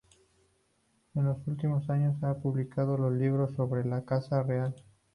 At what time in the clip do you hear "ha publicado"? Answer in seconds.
2.23-2.97